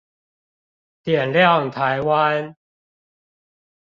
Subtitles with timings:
[1.03, 2.55] 點亮台灣